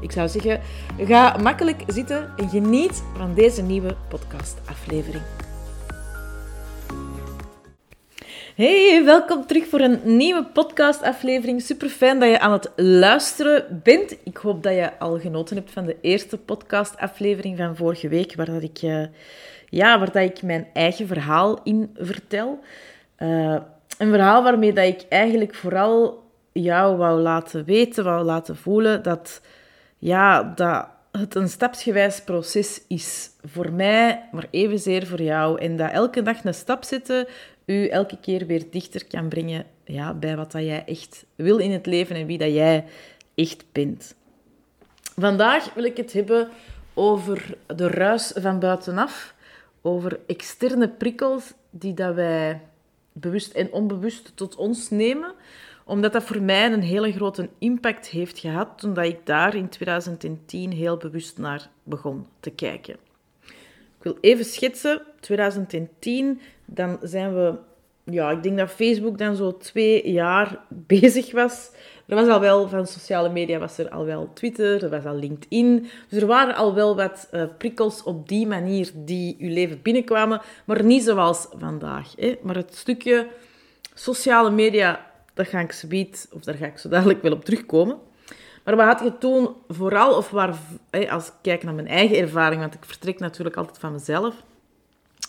[0.00, 0.60] Ik zou zeggen,
[0.98, 5.22] ga makkelijk zitten en geniet van deze nieuwe podcastaflevering.
[8.54, 11.62] Hey, welkom terug voor een nieuwe podcastaflevering.
[11.62, 14.16] Super fijn dat je aan het luisteren bent.
[14.24, 18.46] Ik hoop dat je al genoten hebt van de eerste podcastaflevering van vorige week, waar
[18.46, 19.06] dat ik, uh,
[19.68, 22.58] ja, waar dat ik mijn eigen verhaal in vertel.
[23.18, 23.56] Uh,
[23.98, 26.22] een verhaal waarmee dat ik eigenlijk vooral
[26.52, 29.40] jou wou laten weten, wou laten voelen dat
[29.98, 33.30] ja, dat het een stapsgewijs proces is.
[33.44, 35.60] Voor mij, maar evenzeer voor jou.
[35.60, 37.26] En dat elke dag een stap zetten
[37.64, 41.70] u elke keer weer dichter kan brengen ja, bij wat dat jij echt wil in
[41.70, 42.84] het leven en wie dat jij
[43.34, 44.14] echt bent.
[45.16, 46.48] Vandaag wil ik het hebben
[46.94, 49.34] over de ruis van buitenaf,
[49.82, 52.60] over externe prikkels die dat wij
[53.12, 55.34] bewust en onbewust tot ons nemen,
[55.88, 60.72] omdat dat voor mij een hele grote impact heeft gehad toen ik daar in 2010
[60.72, 62.94] heel bewust naar begon te kijken.
[63.98, 67.54] Ik wil even schetsen, 2010, dan zijn we,
[68.04, 70.58] ja, ik denk dat Facebook dan zo twee jaar
[70.94, 71.70] bezig was.
[72.06, 75.16] Er was al wel, van sociale media was er al wel Twitter, er was al
[75.16, 75.88] LinkedIn.
[76.08, 80.40] Dus er waren al wel wat uh, prikkels op die manier die uw leven binnenkwamen,
[80.64, 82.12] maar niet zoals vandaag.
[82.16, 82.38] Hè.
[82.42, 83.26] Maar het stukje
[83.94, 85.07] sociale media
[85.38, 87.98] dat ga ik zoiets, of daar ga ik zo dadelijk wel op terugkomen.
[88.64, 90.58] Maar wat had je toen vooral, of waar,
[91.10, 94.34] als ik kijk naar mijn eigen ervaring, want ik vertrek natuurlijk altijd van mezelf.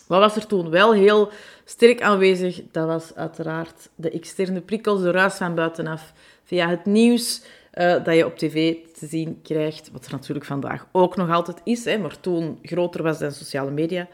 [0.06, 1.30] Wat was er toen wel heel
[1.64, 2.62] sterk aanwezig?
[2.70, 6.12] Dat was uiteraard de externe prikkels, de ruis van buitenaf,
[6.44, 7.42] via het nieuws
[7.74, 9.90] uh, dat je op tv te zien krijgt.
[9.92, 13.70] Wat er natuurlijk vandaag ook nog altijd is, hè, maar toen groter was dan sociale
[13.70, 14.08] media.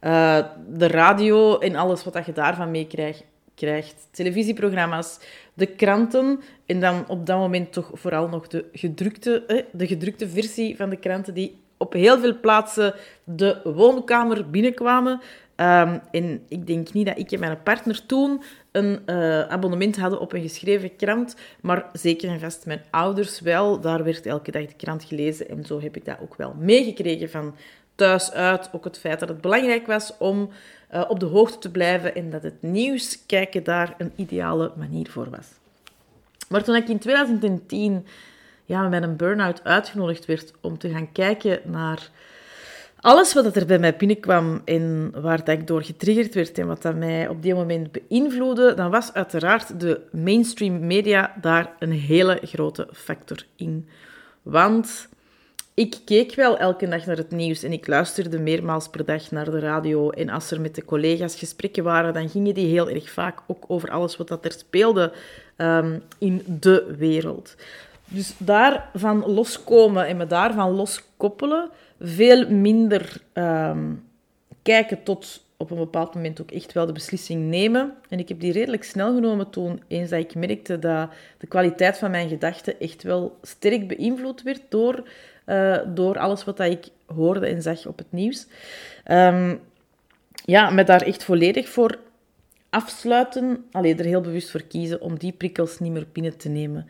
[0.00, 0.38] Uh,
[0.68, 3.24] de radio en alles wat je daarvan meekrijgt
[3.60, 4.08] krijgt.
[4.10, 5.18] Televisieprogramma's,
[5.54, 10.76] de kranten en dan op dat moment toch vooral nog de gedrukte, de gedrukte versie
[10.76, 12.94] van de kranten die op heel veel plaatsen
[13.24, 15.20] de woonkamer binnenkwamen.
[15.56, 20.20] Um, en ik denk niet dat ik en mijn partner toen een uh, abonnement hadden
[20.20, 23.80] op een geschreven krant, maar zeker en vast mijn ouders wel.
[23.80, 27.30] Daar werd elke dag de krant gelezen en zo heb ik dat ook wel meegekregen
[27.30, 27.54] van
[28.00, 28.68] thuis uit.
[28.72, 30.50] Ook het feit dat het belangrijk was om
[30.94, 35.10] uh, op de hoogte te blijven en dat het nieuws kijken daar een ideale manier
[35.10, 35.46] voor was.
[36.48, 38.06] Maar toen ik in 2010
[38.64, 42.10] ja, met een burn-out uitgenodigd werd om te gaan kijken naar
[43.00, 46.94] alles wat er bij mij binnenkwam en waar ik door getriggerd werd en wat dat
[46.94, 52.88] mij op die moment beïnvloedde, dan was uiteraard de mainstream media daar een hele grote
[52.92, 53.88] factor in.
[54.42, 55.08] Want
[55.74, 59.50] ik keek wel elke dag naar het nieuws en ik luisterde meermaals per dag naar
[59.50, 60.10] de radio.
[60.10, 63.64] En als er met de collega's gesprekken waren, dan gingen die heel erg vaak ook
[63.68, 65.12] over alles wat dat er speelde
[65.56, 67.54] ehm, in de wereld.
[68.04, 71.70] Dus daarvan loskomen en me daarvan loskoppelen,
[72.00, 73.92] veel minder ehm,
[74.62, 77.94] kijken tot op een bepaald moment ook echt wel de beslissing nemen.
[78.08, 81.98] En ik heb die redelijk snel genomen toen eens dat ik merkte dat de kwaliteit
[81.98, 85.02] van mijn gedachten echt wel sterk beïnvloed werd door
[85.50, 88.46] uh, door alles wat ik hoorde en zag op het nieuws.
[89.10, 89.60] Um,
[90.44, 91.98] ja, me daar echt volledig voor
[92.70, 96.88] afsluiten, alleen er heel bewust voor kiezen om die prikkels niet meer binnen te nemen.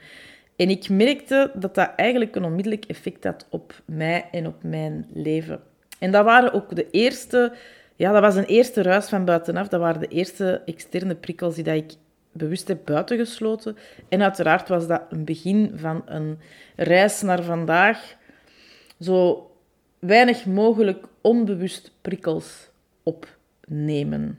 [0.56, 5.06] En ik merkte dat dat eigenlijk een onmiddellijk effect had op mij en op mijn
[5.12, 5.60] leven.
[5.98, 7.52] En dat waren ook de eerste,
[7.96, 9.68] ja, dat was een eerste ruis van buitenaf.
[9.68, 11.92] Dat waren de eerste externe prikkels die dat ik
[12.32, 13.76] bewust heb buitengesloten.
[14.08, 16.38] En uiteraard was dat een begin van een
[16.76, 18.16] reis naar vandaag,
[19.00, 19.50] zo
[19.98, 22.68] weinig mogelijk onbewust prikkels
[23.02, 24.38] opnemen.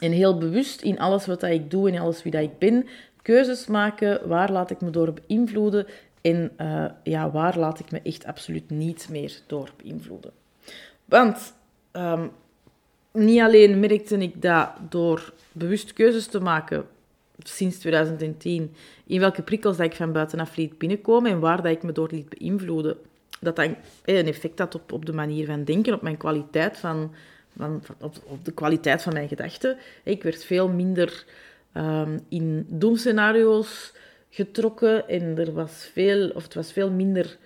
[0.00, 2.86] En heel bewust in alles wat ik doe en alles wie dat ik ben,
[3.22, 5.86] keuzes maken, waar laat ik me door beïnvloeden
[6.20, 10.32] en uh, ja, waar laat ik me echt absoluut niet meer door beïnvloeden.
[11.04, 11.54] Want
[11.92, 12.30] um,
[13.12, 16.86] niet alleen merkte ik dat door bewust keuzes te maken
[17.38, 18.74] sinds 2010,
[19.06, 22.08] in welke prikkels dat ik van buitenaf liet binnenkomen en waar dat ik me door
[22.10, 22.96] liet beïnvloeden,
[23.40, 23.68] dat dat
[24.04, 27.14] een effect had op, op de manier van denken, op mijn kwaliteit van,
[27.56, 29.76] van, op, op de kwaliteit van mijn gedachten.
[30.02, 31.24] Ik werd veel minder
[31.74, 33.92] um, in doemscenario's
[34.30, 37.36] getrokken en er was veel, of het was veel minder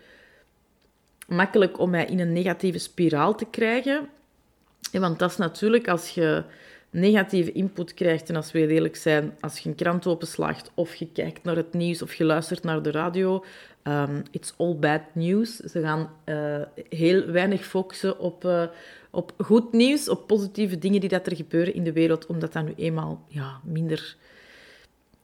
[1.26, 4.08] makkelijk om mij in een negatieve spiraal te krijgen.
[4.92, 6.44] want dat is natuurlijk als je
[6.90, 11.08] negatieve input krijgt, en als we eerlijk zijn, als je een krant openslaagt of je
[11.12, 13.44] kijkt naar het nieuws of je luistert naar de radio,
[13.84, 15.56] um, it's all bad news.
[15.56, 18.64] Ze gaan uh, heel weinig focussen op, uh,
[19.10, 22.64] op goed nieuws, op positieve dingen die dat er gebeuren in de wereld, omdat dat
[22.64, 24.16] nu eenmaal ja, minder...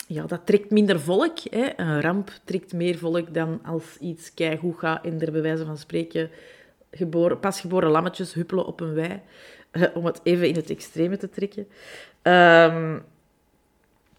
[0.07, 1.39] Ja, dat trekt minder volk.
[1.39, 1.69] Hè.
[1.77, 5.79] Een ramp trekt meer volk dan als iets keigoed gaat en er bij wijze van
[5.79, 6.31] spreken
[6.91, 9.21] geboren, pasgeboren lammetjes huppelen op een wei.
[9.95, 11.67] om het even in het extreme te trekken.
[12.23, 13.05] Um,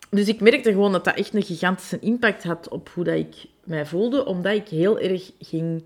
[0.09, 3.35] dus ik merkte gewoon dat dat echt een gigantische impact had op hoe dat ik
[3.63, 5.83] mij voelde, omdat ik heel erg ging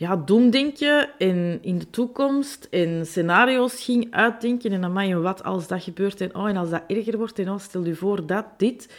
[0.00, 5.82] ja, doemdenken in, in de toekomst en scenario's ging uitdenken en dan wat als dat
[5.82, 8.94] gebeurt en, oh, en als dat erger wordt en oh, stel je voor dat, dit.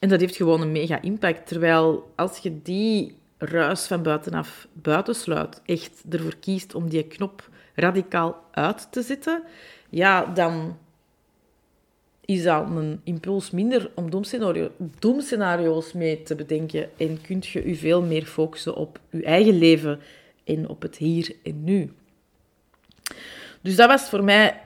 [0.00, 1.46] En dat heeft gewoon een mega impact.
[1.46, 8.44] Terwijl als je die ruis van buitenaf buitensluit, echt ervoor kiest om die knop radicaal
[8.50, 9.42] uit te zetten,
[9.90, 10.78] ja, dan
[12.32, 17.76] is dat een impuls minder om doemscenario, doemscenario's mee te bedenken en kunt je je
[17.76, 20.00] veel meer focussen op je eigen leven
[20.44, 21.92] en op het hier en nu.
[23.60, 24.60] Dus dat was voor mij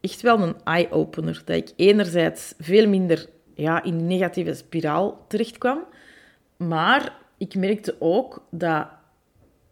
[0.00, 1.42] echt wel een eye-opener.
[1.44, 5.84] Dat ik enerzijds veel minder ja, in die negatieve spiraal terecht kwam,
[6.56, 8.86] maar ik merkte ook dat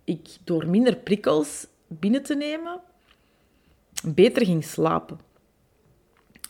[0.05, 2.81] ik door minder prikkels binnen te nemen
[4.05, 5.21] beter ging slapen.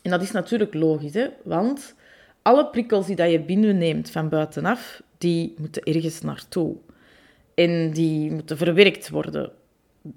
[0.07, 1.27] En dat is natuurlijk logisch, hè?
[1.45, 1.95] want
[2.43, 6.77] alle prikkels die dat je binnenneemt van buitenaf, die moeten ergens naartoe.
[7.55, 9.51] En die moeten verwerkt worden.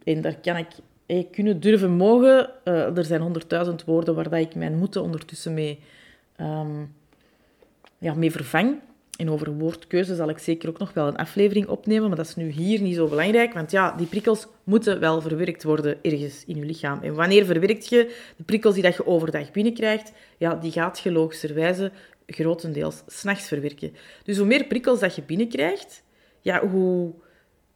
[0.04, 0.68] En daar kan ik
[1.06, 2.50] hey, kunnen durven mogen.
[2.66, 5.80] Uh, er zijn honderdduizend woorden waar dat ik mijn moeten ondertussen mee,
[6.42, 6.96] um,
[7.98, 8.80] ja, mee vervang.
[9.20, 12.36] En over woordkeuze zal ik zeker ook nog wel een aflevering opnemen, maar dat is
[12.36, 16.56] nu hier niet zo belangrijk, want ja, die prikkels moeten wel verwerkt worden ergens in
[16.56, 17.02] je lichaam.
[17.02, 20.12] En wanneer verwerkt je de prikkels die dat je overdag binnenkrijgt?
[20.38, 21.92] Ja, die gaat je logischerwijze
[22.26, 23.96] grotendeels s'nachts verwerken.
[24.24, 26.04] Dus hoe meer prikkels dat je binnenkrijgt,
[26.42, 27.14] ja, hoe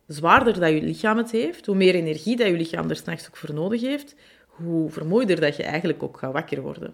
[0.07, 3.37] zwaarder dat je lichaam het heeft, hoe meer energie dat je lichaam er s'nachts ook
[3.37, 4.15] voor nodig heeft,
[4.47, 6.93] hoe vermoeider dat je eigenlijk ook gaat wakker worden.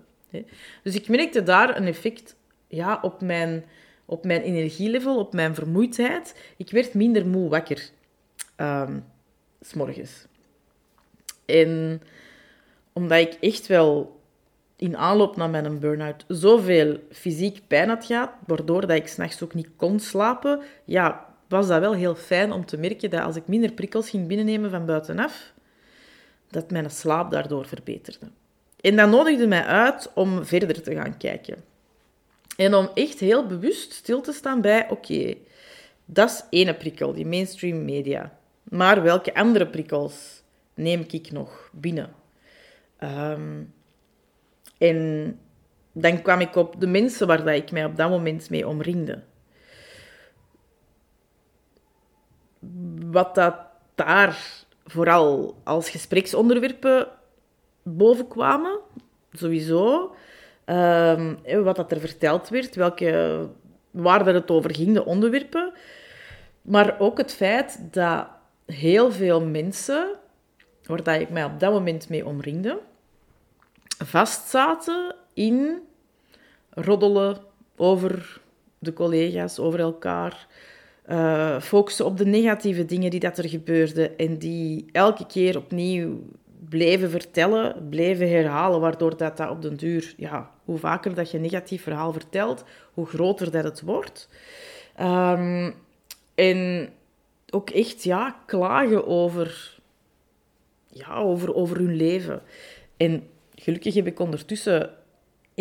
[0.83, 2.35] Dus ik merkte daar een effect
[2.67, 3.63] ja, op mijn
[4.09, 6.35] op mijn energielevel, op mijn vermoeidheid.
[6.57, 7.89] Ik werd minder moe wakker.
[8.57, 9.05] Um,
[9.61, 10.25] s morgens.
[11.45, 12.01] En
[12.93, 14.19] omdat ik echt wel
[14.75, 19.53] in aanloop naar mijn burn-out zoveel fysiek pijn had gehad, waardoor dat ik s'nachts ook
[19.53, 23.47] niet kon slapen, ja, was dat wel heel fijn om te merken dat als ik
[23.47, 25.53] minder prikkels ging binnennemen van buitenaf,
[26.49, 28.27] dat mijn slaap daardoor verbeterde.
[28.81, 31.68] En dat nodigde mij uit om verder te gaan kijken.
[32.59, 35.35] En om echt heel bewust stil te staan bij, oké,
[36.05, 38.37] dat is ene prikkel, die mainstream media.
[38.63, 42.13] Maar welke andere prikkels neem ik nog binnen?
[42.97, 43.63] Ehm,
[44.77, 45.39] en
[45.91, 49.23] dan kwam ik op de mensen waar dat ik mij op dat moment mee omringde.
[53.05, 53.55] Wat dat
[53.95, 57.07] daar vooral als gespreksonderwerpen
[57.83, 58.79] bovenkwamen,
[59.31, 60.13] sowieso,
[60.69, 63.47] Um, wat dat er verteld werd, welke,
[63.91, 65.73] waar het over ging, de onderwerpen.
[66.61, 68.27] Maar ook het feit dat
[68.65, 70.15] heel veel mensen,
[70.83, 72.79] waar dat ik mij op dat moment mee omringde,
[74.05, 75.79] vastzaten in
[76.69, 77.37] roddelen
[77.75, 78.41] over
[78.79, 80.47] de collega's, over elkaar.
[81.07, 86.19] Uh, focussen op de negatieve dingen die dat er gebeurden en die elke keer opnieuw
[86.59, 91.37] blijven vertellen, blijven herhalen, waardoor dat, dat op den duur, ja, hoe vaker dat je
[91.37, 92.63] een negatief verhaal vertelt,
[92.93, 94.29] hoe groter dat het wordt.
[95.01, 95.73] Um,
[96.35, 96.89] en
[97.49, 99.77] ook echt, ja, klagen over,
[100.87, 102.41] ja, over, over hun leven.
[102.97, 104.89] En gelukkig heb ik ondertussen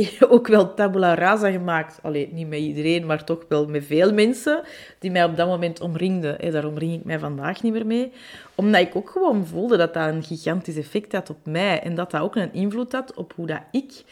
[0.29, 1.99] ook wel tabula rasa gemaakt.
[2.03, 4.63] Allee, niet met iedereen, maar toch wel met veel mensen
[4.99, 6.53] die mij op dat moment omringden.
[6.53, 8.13] Daar omring ik mij vandaag niet meer mee.
[8.55, 11.83] Omdat ik ook gewoon voelde dat dat een gigantisch effect had op mij.
[11.83, 14.05] En dat dat ook een invloed had op hoe dat ik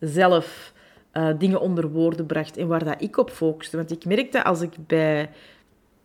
[0.00, 0.72] zelf
[1.12, 3.76] uh, dingen onder woorden bracht en waar dat ik op focuste.
[3.76, 5.30] Want ik merkte als ik bij,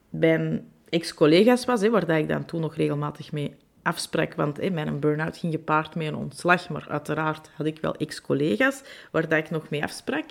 [0.09, 3.55] bij ex-collega's was, waar dat ik dan toen nog regelmatig mee
[3.87, 7.95] afsprak, want hè, mijn burn-out ging gepaard met een ontslag, maar uiteraard had ik wel
[7.95, 10.25] ex-collega's waar dat ik nog mee afsprak.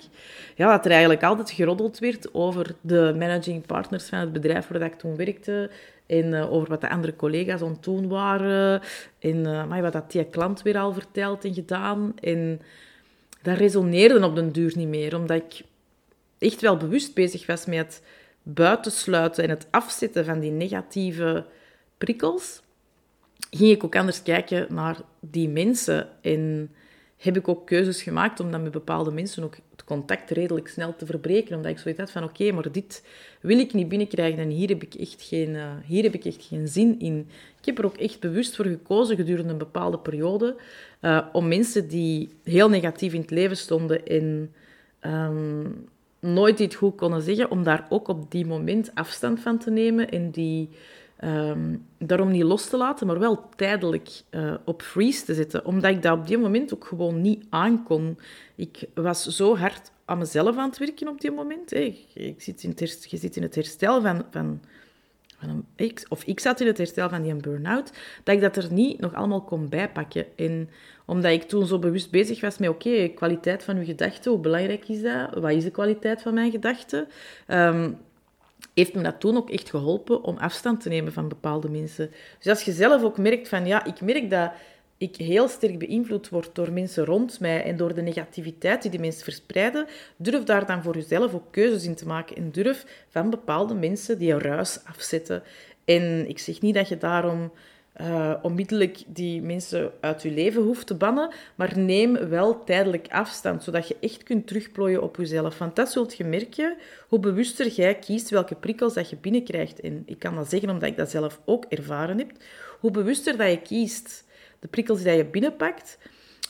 [0.55, 4.79] Ja, dat er eigenlijk altijd geroddeld werd over de managing partners van het bedrijf waar
[4.79, 5.69] dat ik toen werkte
[6.05, 8.81] en uh, over wat de andere collega's aan toen waren
[9.19, 12.13] en uh, wat dat die klant weer al verteld en gedaan.
[12.19, 12.61] En
[13.41, 15.61] dat resoneerde op den duur niet meer, omdat ik
[16.37, 18.01] echt wel bewust bezig was met het
[18.43, 21.45] buitensluiten en het afzetten van die negatieve
[21.97, 22.61] prikkels.
[23.49, 26.07] Ging ik ook anders kijken naar die mensen.
[26.21, 26.71] En
[27.17, 30.95] heb ik ook keuzes gemaakt om dan met bepaalde mensen ook het contact redelijk snel
[30.95, 31.55] te verbreken.
[31.55, 33.05] Omdat ik zoiets had van, oké, maar dit
[33.41, 36.43] wil ik niet binnenkrijgen en hier heb, ik echt geen, uh, hier heb ik echt
[36.43, 37.27] geen zin in.
[37.59, 40.55] Ik heb er ook echt bewust voor gekozen gedurende een bepaalde periode
[41.01, 44.53] uh, om mensen die heel negatief in het leven stonden en
[45.01, 45.87] um,
[46.19, 50.09] nooit iets goed konden zeggen, om daar ook op die moment afstand van te nemen
[50.09, 50.69] en die
[51.23, 55.65] um, daarom niet los te laten, maar wel tijdelijk uh, op freeze te zetten.
[55.65, 58.17] Omdat ik dat op die moment ook gewoon niet aankon.
[58.55, 61.73] Ik was zo hard aan mezelf aan het werken op die moment.
[61.73, 64.61] Ik zit in het je zit in het herstel van, van,
[65.39, 67.91] van een, of ik zat in het herstel van die burn-out,
[68.23, 70.25] dat ik dat er niet nog allemaal kon bijpakken.
[70.35, 70.69] En
[71.05, 74.89] omdat ik toen zo bewust bezig was met, oké, kwaliteit van uw gedachten, hoe belangrijk
[74.89, 75.33] is dat?
[75.33, 77.07] Wat is de kwaliteit van mijn gedachten?
[77.47, 77.97] Um,
[78.73, 82.11] heeft me dat toen ook echt geholpen om afstand te nemen van bepaalde mensen.
[82.37, 84.51] Dus als je zelf ook merkt van, ja, ik merk dat
[84.97, 88.99] ik heel sterk beïnvloed word door mensen rond mij en door de negativiteit die die
[88.99, 93.29] mensen verspreiden, durf daar dan voor jezelf ook keuzes in te maken en durf van
[93.29, 95.43] bepaalde mensen die ruis afzetten.
[95.85, 97.51] En ik zeg niet dat je daarom
[98.01, 103.63] uh, onmiddellijk die mensen uit je leven hoeft te bannen, maar neem wel tijdelijk afstand,
[103.63, 105.57] zodat je echt kunt terugplooien op jezelf.
[105.57, 106.77] Want dat zult je merken,
[107.07, 109.79] hoe bewuster jij kiest welke prikkels dat je binnenkrijgt.
[109.79, 112.31] En ik kan dat zeggen omdat ik dat zelf ook ervaren heb.
[112.79, 114.25] Hoe bewuster dat je kiest,
[114.59, 115.97] de prikkels die je binnenpakt,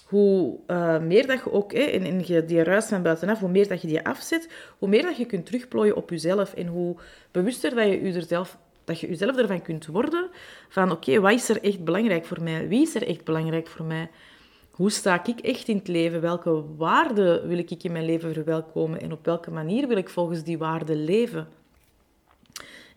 [0.05, 3.87] hoe uh, meer dat je ook, hè, die ruis van buitenaf, hoe meer dat je
[3.87, 6.95] die afzet, hoe meer dat je kunt terugplooien op jezelf en hoe
[7.31, 10.29] bewuster dat je jezelf dat je jezelf ervan kunt worden
[10.69, 12.67] van oké, wat is er echt belangrijk voor mij?
[12.67, 14.09] Wie is er echt belangrijk voor mij?
[14.71, 16.21] Hoe sta ik echt in het leven?
[16.21, 19.01] Welke waarden wil ik in mijn leven verwelkomen?
[19.01, 21.47] En op welke manier wil ik volgens die waarden leven?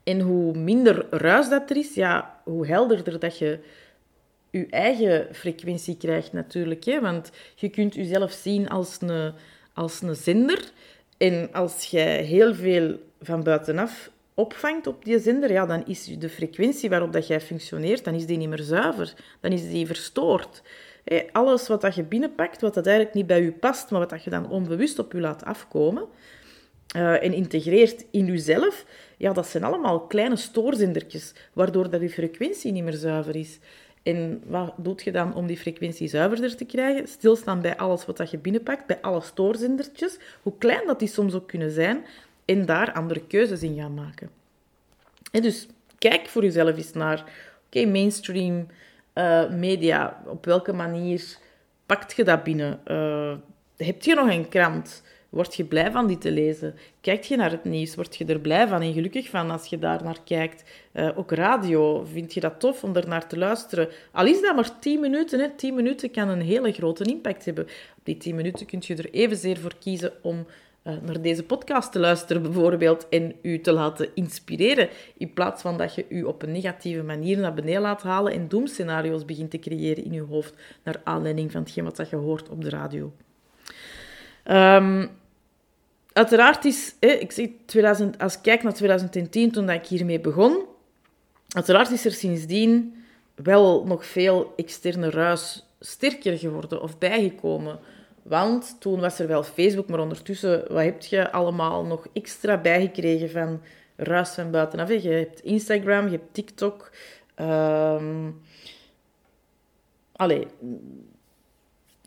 [0.02, 3.58] En hoe minder ruis dat er is, ja, hoe helderder dat je
[4.50, 6.84] je eigen frequentie krijgt natuurlijk.
[6.84, 7.00] Hè?
[7.00, 9.32] Want je kunt jezelf zien als een,
[9.74, 10.70] als een zender.
[11.16, 16.28] En als jij heel veel van buitenaf opvangt op die zender, ja, dan is de
[16.28, 19.14] frequentie waarop dat jij functioneert, dan is die niet meer zuiver.
[19.40, 20.62] Dan is die verstoord.
[21.32, 24.24] alles wat dat je binnenpakt, wat dat eigenlijk niet bij je past, maar wat dat
[24.24, 26.06] je dan onbewust op je laat afkomen
[26.96, 28.84] uh, en integreert in jezelf,
[29.16, 33.58] ja, dat zijn allemaal kleine stoorzindertjes, waardoor dat je frequentie niet meer zuiver is.
[34.02, 37.08] En wat doet je dan om die frequentie zuiverder te krijgen?
[37.08, 41.34] Stilstaan bij alles wat dat je binnenpakt, bij alle stoorzindertjes, hoe klein dat die soms
[41.34, 42.04] ook kunnen zijn,
[42.50, 44.30] en daar andere keuzes in gaan maken.
[45.32, 45.66] En dus
[45.98, 47.24] kijk voor jezelf eens naar,
[47.66, 48.66] oké, mainstream
[49.14, 51.38] uh, media, op welke manier
[51.86, 52.80] pakt je dat binnen?
[52.86, 53.34] Uh,
[53.76, 55.02] heb je nog een krant?
[55.28, 56.74] Word je blij van die te lezen?
[57.00, 57.94] Kijk je naar het nieuws?
[57.94, 60.64] Word je er blij van en gelukkig van als je daar naar kijkt?
[60.92, 63.88] Uh, ook radio, vind je dat tof om er naar te luisteren?
[64.12, 65.48] Al is dat maar 10 minuten, hè?
[65.56, 67.64] 10 minuten kan een hele grote impact hebben.
[67.98, 70.46] Op die 10 minuten kun je er evenzeer voor kiezen om
[71.02, 75.94] naar deze podcast te luisteren bijvoorbeeld en u te laten inspireren, in plaats van dat
[75.94, 80.04] je u op een negatieve manier naar beneden laat halen en doemscenario's begint te creëren
[80.04, 83.12] in je hoofd naar aanleiding van hetgeen wat je hoort op de radio.
[84.50, 85.10] Um,
[86.12, 90.64] uiteraard is, ik zeg 2000, als ik kijk naar 2010, toen ik hiermee begon,
[91.48, 92.94] uiteraard is er sindsdien
[93.34, 97.78] wel nog veel externe ruis sterker geworden of bijgekomen.
[98.22, 103.30] Want toen was er wel Facebook, maar ondertussen, wat heb je allemaal nog extra bijgekregen
[103.30, 103.60] van
[103.96, 104.88] ruis van buitenaf?
[104.88, 106.90] Je hebt Instagram, je hebt TikTok.
[107.40, 108.40] Um,
[110.12, 110.46] allee,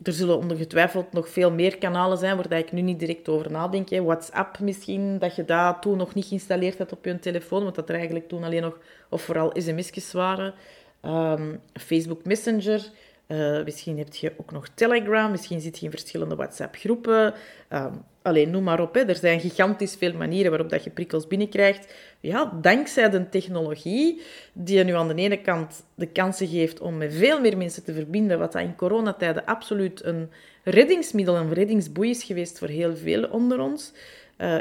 [0.02, 3.88] er zullen ongetwijfeld nog veel meer kanalen zijn waar ik nu niet direct over nadenk.
[3.88, 4.02] Hè.
[4.02, 7.88] WhatsApp misschien, dat je dat toen nog niet geïnstalleerd had op je telefoon, want dat
[7.88, 8.78] er eigenlijk toen alleen nog,
[9.08, 10.54] of vooral sms'jes waren.
[11.02, 12.90] Um, Facebook Messenger.
[13.34, 17.34] Uh, misschien heb je ook nog Telegram, misschien zit je in verschillende WhatsApp-groepen.
[17.72, 19.00] Um, alleen noem maar op, hè.
[19.00, 21.94] er zijn gigantisch veel manieren waarop dat je prikkels binnenkrijgt.
[22.20, 24.20] Ja, dankzij de technologie,
[24.52, 27.84] die je nu aan de ene kant de kansen geeft om met veel meer mensen
[27.84, 30.30] te verbinden, wat in coronatijden absoluut een
[30.64, 33.92] reddingsmiddel, een reddingsboei is geweest voor heel veel onder ons.
[34.38, 34.58] Uh,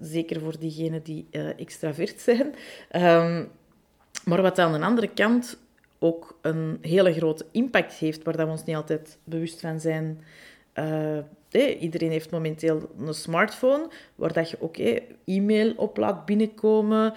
[0.00, 2.54] zeker voor diegenen die uh, extravert zijn.
[2.96, 3.50] Um,
[4.24, 5.58] maar wat aan de andere kant
[6.02, 10.20] ook een hele grote impact heeft, waar dat we ons niet altijd bewust van zijn.
[10.74, 11.18] Uh,
[11.80, 14.76] iedereen heeft momenteel een smartphone, waar dat je ook
[15.24, 17.14] e-mail op laat binnenkomen.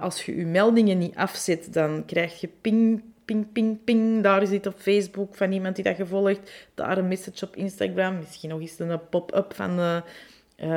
[0.00, 4.22] Als je je meldingen niet afzet, dan krijg je ping, ping, ping, ping.
[4.22, 6.68] Daar is op Facebook van iemand die dat je volgt.
[6.74, 8.18] Daar een message op Instagram.
[8.18, 10.02] Misschien nog eens een pop-up van,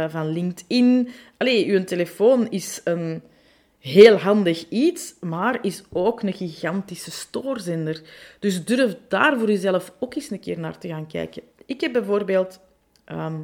[0.08, 1.10] van LinkedIn.
[1.38, 3.22] Allee, je telefoon is een
[3.84, 8.02] heel handig iets, maar is ook een gigantische stoorzender.
[8.40, 11.44] Dus durf daar voor jezelf ook eens een keer naar te gaan kijken.
[11.66, 12.60] Ik heb bijvoorbeeld
[13.04, 13.40] ehm,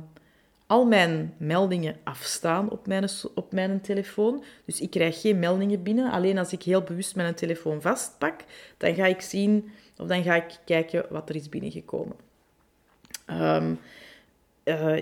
[0.67, 4.43] al mijn meldingen afstaan op mijn, op mijn telefoon.
[4.65, 6.11] Dus ik krijg geen meldingen binnen.
[6.11, 8.43] Alleen als ik heel bewust mijn telefoon vastpak,
[8.77, 12.15] dan ga ik zien of dan ga ik kijken wat er is binnengekomen.
[13.29, 13.79] Um,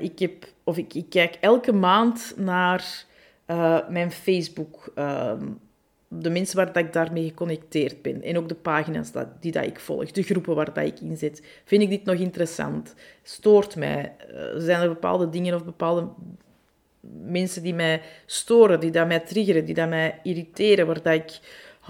[0.01, 3.05] ik, heb, of ik, ik kijk elke maand naar
[3.47, 5.31] uh, mijn Facebook, uh,
[6.07, 8.23] de mensen waar dat ik daarmee geconnecteerd ben.
[8.23, 11.17] En ook de pagina's dat, die dat ik volg, de groepen waar dat ik in
[11.17, 11.43] zit.
[11.65, 12.93] Vind ik dit nog interessant?
[13.23, 14.15] Stoort mij?
[14.33, 16.07] Uh, zijn er bepaalde dingen of bepaalde
[17.25, 21.39] mensen die mij storen, die dat mij triggeren, die dat mij irriteren, waar dat ik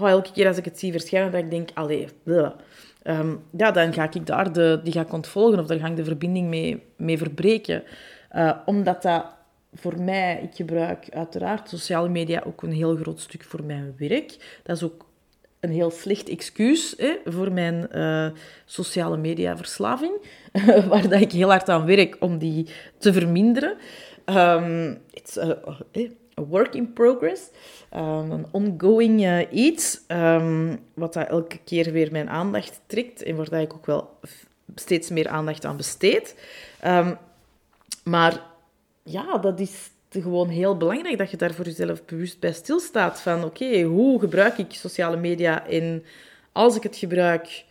[0.00, 2.08] oh, elke keer als ik het zie verschijnen, dat ik denk, allee,
[3.04, 5.96] um, ja, dan ga ik daar de, die ga ik ontvolgen of daar ga ik
[5.96, 6.48] de verbinding
[6.96, 7.82] mee, verbreken.
[8.36, 9.24] Uh, omdat dat
[9.74, 14.60] voor mij, ik gebruik uiteraard sociale media ook een heel groot stuk voor mijn werk.
[14.62, 15.06] Dat is ook
[15.60, 18.26] een heel slecht excuus hè, voor mijn uh,
[18.64, 20.12] sociale media verslaving,
[20.88, 22.66] waar dat ik heel hard aan werk om die
[22.98, 23.76] te verminderen.
[24.24, 25.58] Um, it's a,
[26.38, 27.50] a, work in progress,
[27.96, 33.36] um, een ongoing uh, iets, um, wat dat elke keer weer mijn aandacht trekt en
[33.36, 34.10] waar dat ik ook wel
[34.74, 36.34] steeds meer aandacht aan besteed.
[38.04, 38.40] maar
[39.10, 43.20] ja, dat is gewoon heel belangrijk dat je daar voor jezelf bewust bij stilstaat.
[43.20, 46.04] Van oké, hoe gebruik ik sociale media en
[46.52, 47.64] als ik het gebruik,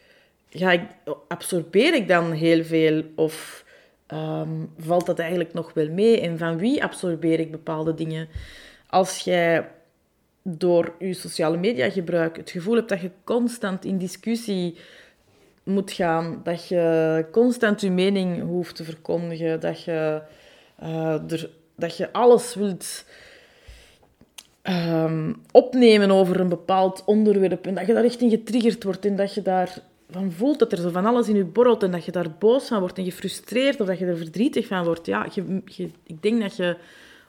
[0.50, 0.82] ga ik,
[1.28, 3.66] absorbeer ik dan heel veel of
[4.08, 6.22] ehm, valt dat eigenlijk nog wel mee?
[6.22, 8.28] En van wie absorbeer ik bepaalde dingen?
[8.90, 9.68] Als jij
[10.44, 14.78] door je sociale media gebruik het gevoel hebt dat je constant in discussie
[15.64, 20.22] moet gaan, dat je constant je mening hoeft te verkondigen, dat je
[21.30, 23.06] er, dat je alles wilt
[24.64, 29.16] um, opnemen over een bepaald onderwerp en dat je daar echt in getriggerd wordt en
[29.16, 32.06] dat je daar van voelt dat er zo van alles in je borrelt en dat
[32.06, 35.06] je daar boos van wordt en gefrustreerd of dat je er verdrietig van wordt.
[35.06, 35.62] Ja, je,
[36.04, 36.78] ik denk dat je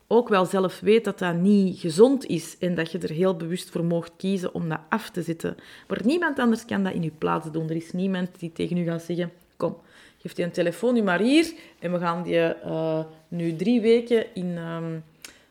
[0.06, 3.70] ook wel zelf weet dat dat niet gezond is en dat je er heel bewust
[3.70, 5.56] voor mocht kiezen om dat af te zetten.
[5.88, 7.68] Maar niemand anders kan dat in je plaats doen.
[7.68, 9.76] Er is niemand die tegen u gaat zeggen, kom,
[10.18, 14.34] geef je een telefoon nu maar hier en we gaan die uh, nu drie weken
[14.34, 15.04] in, um,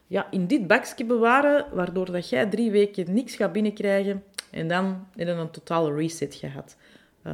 [0.08, 5.08] ja, in dit bakje bewaren, waardoor dat jij drie weken niks gaat binnenkrijgen en dan
[5.16, 6.78] heb je een totale reset gehad.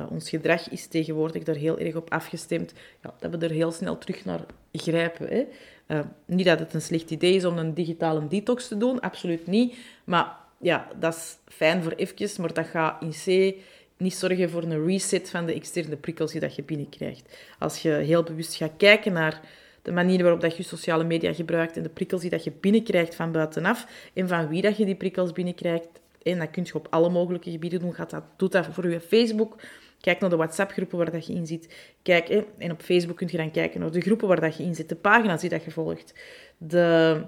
[0.09, 3.97] Ons gedrag is tegenwoordig daar heel erg op afgestemd ja, dat we er heel snel
[3.97, 4.39] terug naar
[4.71, 5.27] grijpen.
[5.27, 5.45] Hè.
[5.87, 9.47] Uh, niet dat het een slecht idee is om een digitale detox te doen, absoluut
[9.47, 9.75] niet.
[10.03, 13.55] Maar ja, dat is fijn voor eventjes, maar dat gaat in C
[13.97, 17.37] niet zorgen voor een reset van de externe prikkels die dat je binnenkrijgt.
[17.59, 19.41] Als je heel bewust gaat kijken naar
[19.81, 23.15] de manier waarop dat je sociale media gebruikt en de prikkels die dat je binnenkrijgt
[23.15, 25.87] van buitenaf en van wie dat je die prikkels binnenkrijgt.
[26.23, 27.93] En dat kun je op alle mogelijke gebieden doen.
[27.93, 29.61] Gaat dat, doe dat voor je Facebook.
[29.99, 31.93] Kijk naar de WhatsApp-groepen waar dat je in zit.
[32.01, 34.75] Kijk, en op Facebook kun je dan kijken naar de groepen waar dat je in
[34.75, 36.13] zit, de pagina's die dat je volgt,
[36.57, 37.21] de,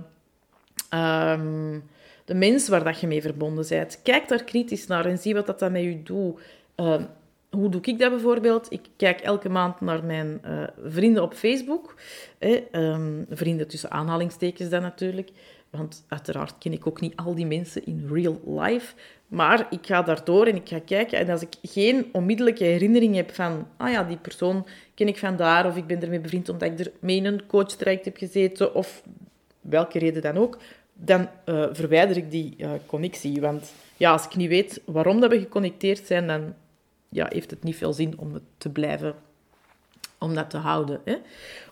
[0.94, 1.84] um,
[2.26, 4.00] de mensen waar dat je mee verbonden bent.
[4.04, 6.40] Kijk daar kritisch naar en zie wat dat, met je doet.
[6.76, 7.04] Ehm,
[7.50, 8.72] hoe doe ik dat bijvoorbeeld?
[8.72, 11.96] Ik kijk elke maand naar mijn uh, vrienden op Facebook.
[12.72, 15.30] um, vrienden tussen aanhalingstekens dan natuurlijk.
[15.70, 18.94] Want uiteraard ken ik ook niet al die mensen in real life.
[19.28, 21.20] Maar ik ga daardoor en ik ga kijken.
[21.20, 23.68] En als ik geen onmiddellijke herinnering heb van...
[23.78, 25.66] Ah ja, die persoon ken ik vandaar.
[25.66, 28.76] Of ik ben ermee bevriend omdat ik er mee in een coachtraject heb gezeten.
[28.76, 29.04] Of
[29.62, 30.58] welke reden dan ook.
[30.98, 33.42] Dan uh, verwijder ik die uh, connectie.
[33.42, 36.54] Want ja, als ik niet weet waarom dat we geconnecteerd zijn, dan
[37.10, 39.16] ja, heeft het niet veel zin om te blijven,
[40.18, 41.02] om dat te houden.
[41.06, 41.16] Hè?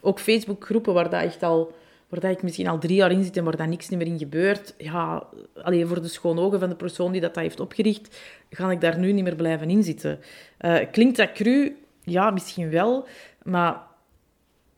[0.02, 1.74] Ook Facebookgroepen waar dat echt al
[2.14, 4.18] waar dat ik misschien al drie jaar in zit en waar dat niks meer in
[4.18, 5.24] gebeurt, ja,
[5.64, 8.18] alleen voor de schone ogen van de persoon die dat, dat heeft opgericht,
[8.50, 10.20] ga ik daar nu niet meer blijven inzitten.
[10.62, 11.78] Uh, klinkt dat cru?
[12.04, 13.08] Ja, misschien wel,
[13.44, 13.82] maar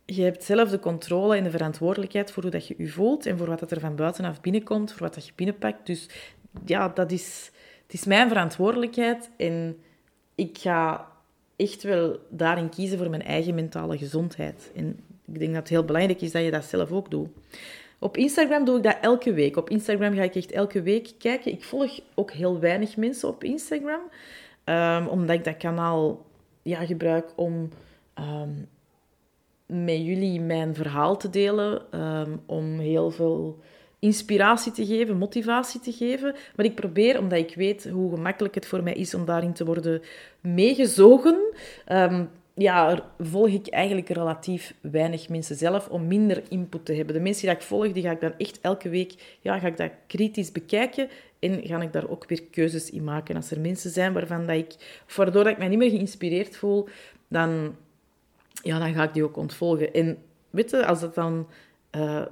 [0.06, 3.38] je hebt zelf de controle en de verantwoordelijkheid voor hoe dat je je voelt en
[3.38, 5.86] voor wat er van buitenaf binnenkomt, voor wat dat je binnenpakt.
[5.86, 6.10] Dus
[6.66, 7.52] ja, dat is,
[7.84, 9.78] het is mijn verantwoordelijkheid en
[10.36, 11.08] ik ga
[11.56, 14.72] echt wel daarin kiezen voor mijn eigen mentale gezondheid.
[14.76, 17.30] En ik denk dat het heel belangrijk is dat je dat zelf ook doet.
[18.00, 19.58] Op Instagram doe ik dat elke week.
[19.58, 21.52] Op Instagram ga ik echt elke week kijken.
[21.52, 24.02] Ik volg ook heel weinig mensen op Instagram,
[24.66, 26.26] um, omdat ik dat kanaal
[26.62, 27.70] ja, gebruik om
[28.20, 28.68] um,
[29.66, 33.60] met jullie mijn verhaal te delen, um, om heel veel
[34.00, 36.36] inspiratie te geven, motivatie te geven.
[36.56, 39.66] Maar ik probeer, omdat ik weet hoe gemakkelijk het voor mij is om daarin te
[39.66, 40.02] worden
[40.42, 41.38] meegezogen,
[41.92, 47.16] um, ja, volg ik eigenlijk relatief weinig mensen zelf om minder input te hebben.
[47.16, 49.78] De mensen die ik volg, die ga ik dan echt elke week ja, ga ik
[49.78, 53.36] dat kritisch bekijken en ga ik daar ook weer keuzes in maken.
[53.36, 56.88] Als er mensen zijn waarvan dat ik, waardoor ik mij niet meer geïnspireerd voel,
[57.28, 57.76] dan,
[58.64, 59.94] ja, dan ga ik die ook ontvolgen.
[59.94, 60.18] En
[60.50, 61.48] weet je, als dat dan
[61.96, 62.26] uh,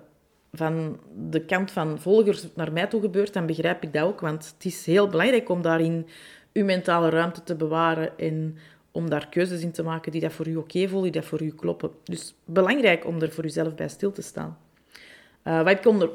[0.52, 4.20] van de kant van volgers naar mij toe gebeurt, dan begrijp ik dat ook.
[4.20, 6.08] Want het is heel belangrijk om daarin
[6.54, 8.58] uw mentale ruimte te bewaren en
[8.92, 11.42] om daar keuzes in te maken die dat voor u oké voelen, die dat voor
[11.42, 11.92] u kloppen.
[12.04, 14.58] Dus belangrijk om er voor uzelf bij stil te staan.
[15.44, 16.10] Uh, wat ik onder,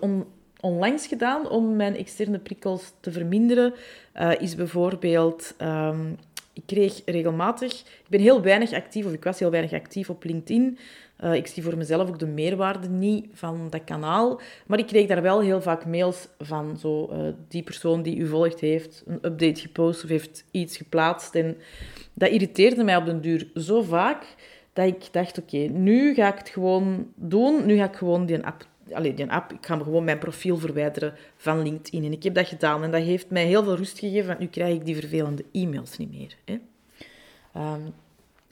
[0.60, 3.74] onlangs gedaan om mijn externe prikkels te verminderen,
[4.14, 5.54] uh, is bijvoorbeeld...
[5.62, 6.16] Um,
[6.58, 7.72] ik kreeg regelmatig...
[7.80, 10.78] Ik ben heel weinig actief, of ik was heel weinig actief op LinkedIn.
[11.24, 14.40] Uh, ik zie voor mezelf ook de meerwaarde niet van dat kanaal.
[14.66, 17.18] Maar ik kreeg daar wel heel vaak mails van zo, uh,
[17.48, 21.34] die persoon die u volgt heeft een update gepost of heeft iets geplaatst.
[21.34, 21.56] En
[22.14, 24.34] dat irriteerde mij op den duur zo vaak
[24.72, 27.66] dat ik dacht, oké, nu ga ik het gewoon doen.
[27.66, 28.66] Nu ga ik gewoon die app...
[28.92, 32.04] Allee, die app, ik ga gewoon mijn profiel verwijderen van LinkedIn.
[32.04, 34.46] En ik heb dat gedaan en dat heeft mij heel veel rust gegeven, want nu
[34.46, 36.36] krijg ik die vervelende e-mails niet meer.
[36.44, 36.58] Hè.
[37.56, 37.94] Um,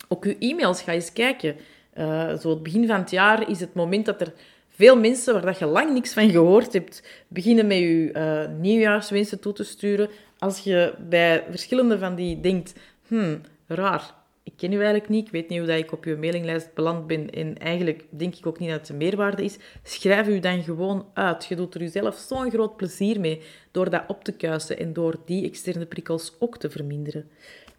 [0.08, 1.56] ook uw e-mails, ga eens kijken.
[1.98, 4.32] Uh, zo het begin van het jaar is het moment dat er
[4.68, 9.40] veel mensen waar dat je lang niks van gehoord hebt, beginnen met je uh, nieuwjaarswensen
[9.40, 10.08] toe te sturen.
[10.38, 12.72] Als je bij verschillende van die denkt,
[13.06, 14.14] hmm, raar,
[14.46, 17.06] ik ken u eigenlijk niet, ik weet niet hoe dat ik op uw mailinglijst beland
[17.06, 20.62] ben en eigenlijk denk ik ook niet dat het een meerwaarde is, schrijf u dan
[20.62, 21.44] gewoon uit.
[21.44, 25.16] Je doet er jezelf zo'n groot plezier mee door dat op te kuisen en door
[25.24, 27.30] die externe prikkels ook te verminderen.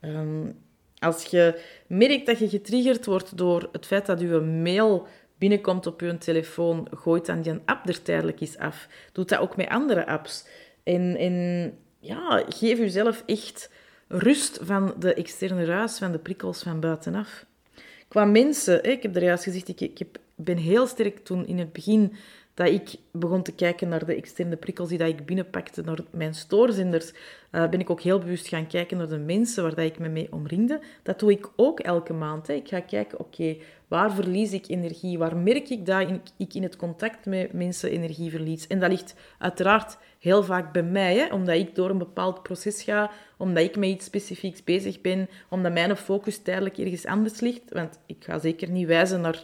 [0.02, 0.56] Um,
[1.00, 6.02] als je merkt dat je getriggerd wordt door het feit dat je mail binnenkomt op
[6.02, 8.88] je telefoon, gooit dan die app er tijdelijk eens af.
[9.12, 10.48] Doe dat ook met andere apps.
[10.84, 13.70] En, en ja, geef jezelf echt
[14.08, 17.46] rust van de externe ruis, van de prikkels van buitenaf.
[18.08, 22.14] Qua mensen, ik heb er juist gezegd, ik, ben heel sterk toen in het begin
[22.54, 26.34] dat ik begon te kijken naar de externe prikkels die dat ik binnenpakte, naar mijn
[26.34, 30.10] stoorzenders, uh, ben ik ook heel bewust gaan kijken naar de mensen waar ik me
[30.10, 30.80] mee omringde.
[31.04, 32.50] Dat doe ik ook elke maand.
[32.50, 35.18] Ik ga kijken, oké, waar verlies ik energie?
[35.18, 38.68] Waar merk ik dat ik in het contact met mensen energie verlies?
[38.68, 42.84] En dat ligt uiteraard heel vaak bij mij, hè, omdat ik door een bepaald proces
[42.84, 47.64] ga, omdat ik met iets specifieks bezig ben, omdat mijn focus tijdelijk ergens anders ligt.
[47.70, 49.44] Want ik ga zeker niet wijzen naar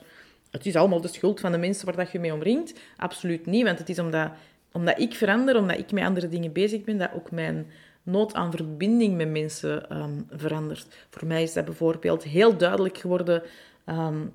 [0.54, 2.80] het is allemaal de schuld van de mensen waar dat je mee omringt.
[2.98, 4.32] Absoluut niet, want het is omdat,
[4.72, 7.68] omdat ik verander, omdat ik met andere dingen bezig ben, dat ook mijn
[8.04, 10.88] nood aan verbinding met mensen um, verandert.
[11.10, 13.44] Voor mij is dat bijvoorbeeld heel duidelijk geworden
[13.86, 14.34] um,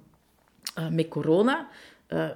[0.79, 1.69] uh, met corona.
[2.09, 2.29] Uh,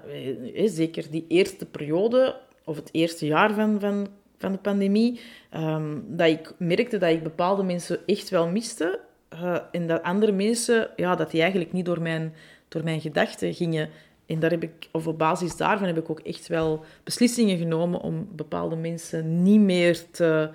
[0.64, 5.20] zeker die eerste periode, of het eerste jaar van, van, van de pandemie,
[5.56, 9.00] um, dat ik merkte dat ik bepaalde mensen echt wel miste.
[9.34, 12.34] Uh, en dat andere mensen, ja, dat die eigenlijk niet door mijn
[12.72, 13.88] door mijn gedachten gingen.
[14.26, 18.00] En daar heb ik, of op basis daarvan heb ik ook echt wel beslissingen genomen
[18.00, 20.50] om bepaalde mensen niet meer te,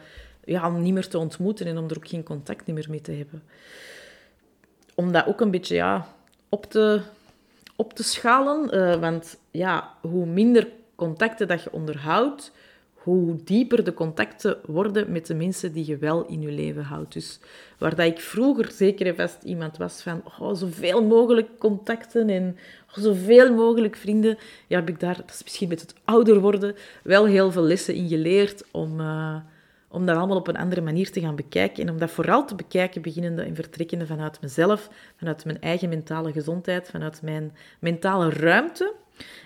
[0.46, 3.44] ja, niet meer te ontmoeten en om er ook geen contact meer mee te hebben.
[4.96, 6.08] Om dat ook een beetje ja,
[6.50, 7.02] op, te,
[7.76, 8.76] op te schalen.
[8.76, 10.68] Uh, want ja, hoe minder
[10.98, 12.52] contacten dat je onderhoudt,
[12.94, 17.14] hoe dieper de contacten worden met de mensen die je wel in je leven houdt.
[17.14, 17.40] Dus
[17.78, 22.58] waar dat ik vroeger zeker en vast iemand was van oh, zoveel mogelijk contacten en
[22.90, 26.76] oh, zoveel mogelijk vrienden, ja, heb ik daar, dat is misschien met het ouder worden,
[27.04, 29.36] wel heel veel lessen in geleerd om, uh,
[29.88, 31.84] om dat allemaal op een andere manier te gaan bekijken.
[31.84, 36.32] En om dat vooral te bekijken, beginnende en vertrekkende vanuit mezelf, vanuit mijn eigen mentale
[36.32, 38.94] gezondheid, vanuit mijn mentale ruimte.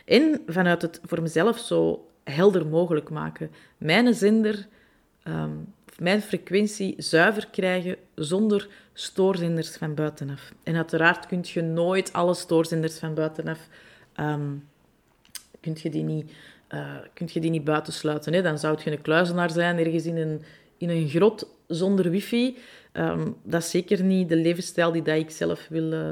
[0.05, 3.51] En vanuit het voor mezelf zo helder mogelijk maken.
[3.77, 4.67] Mijn zender,
[5.23, 5.55] ehm,
[5.97, 10.51] mijn frequentie zuiver krijgen zonder stoorzenders van buitenaf.
[10.63, 13.59] En uiteraard kun je nooit alle stoorzenders van buitenaf...
[14.19, 14.69] Um,
[15.61, 16.31] kun je die niet,
[16.69, 18.33] uh, je die niet buitensluiten.
[18.33, 18.41] Hè?
[18.41, 20.41] Dan zou je een kluizenaar zijn, ergens in een,
[20.77, 22.57] in een grot zonder wifi.
[22.93, 26.11] Um, dat is zeker niet de levensstijl die dat ik zelf wil, uh,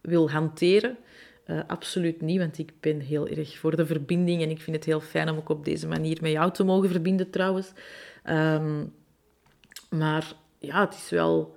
[0.00, 0.96] wil hanteren.
[1.46, 4.84] Uh, absoluut niet, want ik ben heel erg voor de verbinding en ik vind het
[4.84, 7.72] heel fijn om ook op deze manier met jou te mogen verbinden trouwens.
[8.30, 8.92] Um,
[9.90, 11.56] maar ja, het is wel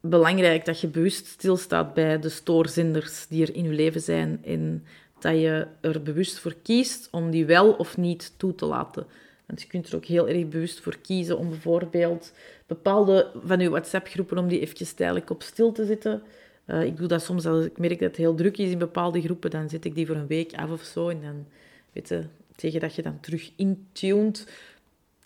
[0.00, 4.84] belangrijk dat je bewust stilstaat bij de stoorzenders die er in je leven zijn en
[5.18, 9.06] dat je er bewust voor kiest om die wel of niet toe te laten.
[9.46, 12.32] Want je kunt er ook heel erg bewust voor kiezen om bijvoorbeeld
[12.66, 16.22] bepaalde van je WhatsApp-groepen om die eventjes tijdelijk op stil te zetten.
[16.66, 19.20] Uh, ik doe dat soms als ik merk dat het heel druk is in bepaalde
[19.20, 21.08] groepen, dan zet ik die voor een week af of zo.
[21.08, 21.46] En dan,
[21.92, 22.24] weet je,
[22.56, 24.46] tegen dat je dan terug intuned,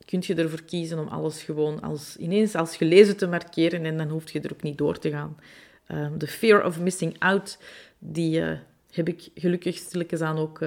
[0.05, 4.09] kun je ervoor kiezen om alles gewoon als, ineens als gelezen te markeren en dan
[4.09, 5.37] hoef je er ook niet door te gaan.
[6.18, 7.59] de fear of missing out,
[7.98, 8.40] die
[8.90, 10.61] heb ik gelukkig stilletjes aan ook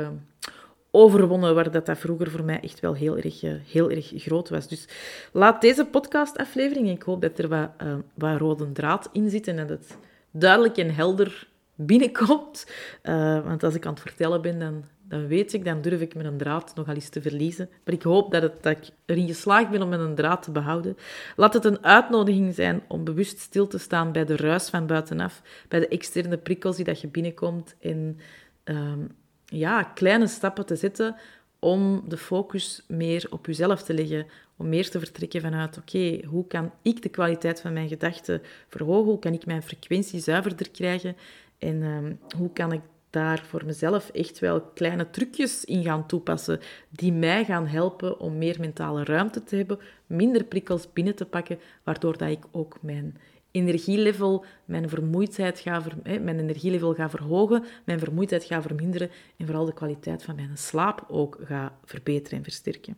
[0.92, 4.68] overwonnen, waar dat, dat vroeger voor mij echt wel heel erg, heel erg groot was.
[4.68, 4.88] Dus
[5.32, 7.70] laat deze podcastaflevering, ik hoop dat er wat,
[8.14, 9.98] wat rode draad in zit en dat het
[10.32, 12.72] duidelijk en helder binnenkomt.
[13.04, 16.16] Uh, want als ik aan het vertellen ben, dan, dan weet ik, dan durf ik
[16.16, 17.70] mijn draad nogal eens te verliezen.
[17.86, 20.98] Maar ik hoop dat, ik erin geslaagd ben om mijn draad te behouden.
[21.36, 25.42] Laat het een uitnodiging zijn om bewust stil te staan bij de ruis van buitenaf,
[25.68, 28.20] bij de externe prikkels die dat je binnenkomt en
[28.64, 29.08] um,
[29.46, 31.16] ja, kleine stappen te zetten
[31.64, 34.26] om de focus meer op jezelf te leggen,
[34.58, 39.10] om meer te vertrekken vanuit, oké, hoe kan ik de kwaliteit van mijn gedachten verhogen,
[39.10, 41.16] hoe kan ik mijn frequentie zuiverder krijgen?
[41.60, 46.60] En um, hoe kan ik daar voor mezelf echt wel kleine trucjes in gaan toepassen
[46.90, 51.60] die mij gaan helpen om meer mentale ruimte te hebben, minder prikkels binnen te pakken,
[51.84, 53.18] waardoor dat ik ook mijn
[53.52, 59.66] energielevel, mijn vermoeidheid ga, ver, mijn energielevel ga verhogen, mijn vermoeidheid ga verminderen en vooral
[59.66, 62.98] de kwaliteit van mijn slaap ook ga verbeteren en versterken.